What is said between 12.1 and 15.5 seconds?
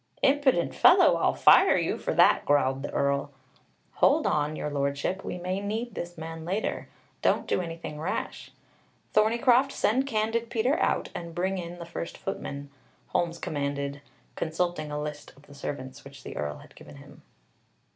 footman," Holmes commanded, consulting a list of